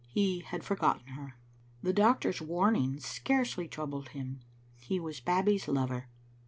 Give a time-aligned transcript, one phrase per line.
[0.09, 1.37] He had forgotten her.
[1.83, 4.39] The doctor's warnings scarcely troubled him.
[4.79, 6.07] He was Babbie's lover.